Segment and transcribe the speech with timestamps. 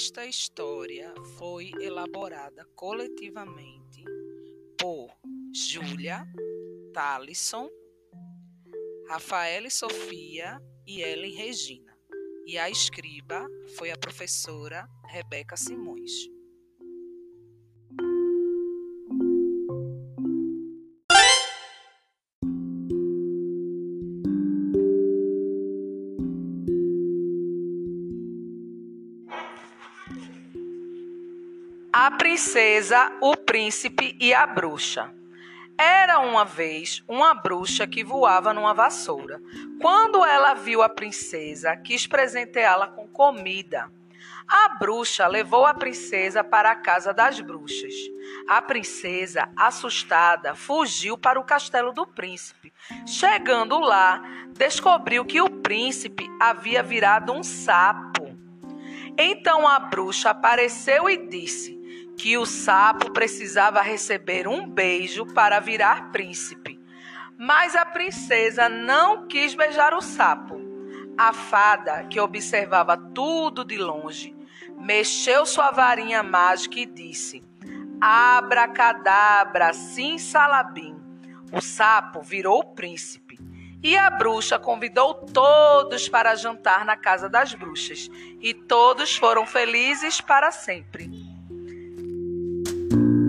[0.00, 4.04] Esta história foi elaborada coletivamente
[4.80, 5.10] por
[5.52, 6.24] Júlia,
[6.94, 7.68] Talisson,
[9.08, 11.98] Rafaela e Sofia e Ellen Regina.
[12.46, 13.44] E a escriba
[13.76, 16.12] foi a professora Rebeca Simões.
[32.00, 35.12] A princesa, o príncipe e a bruxa.
[35.76, 39.42] Era uma vez uma bruxa que voava numa vassoura.
[39.80, 43.90] Quando ela viu a princesa, quis presenteá-la com comida.
[44.46, 47.94] A bruxa levou a princesa para a casa das bruxas.
[48.48, 52.72] A princesa, assustada, fugiu para o castelo do príncipe.
[53.08, 54.22] Chegando lá,
[54.56, 58.38] descobriu que o príncipe havia virado um sapo.
[59.18, 61.77] Então a bruxa apareceu e disse:
[62.18, 66.78] que o sapo precisava receber um beijo para virar príncipe.
[67.38, 70.60] Mas a princesa não quis beijar o sapo.
[71.16, 74.36] A fada, que observava tudo de longe,
[74.76, 77.44] mexeu sua varinha mágica e disse:
[78.00, 80.96] Abracadabra, sim salabim.
[81.52, 83.38] O sapo virou príncipe.
[83.80, 88.10] E a bruxa convidou todos para jantar na casa das bruxas.
[88.40, 91.08] E todos foram felizes para sempre.
[92.90, 93.27] you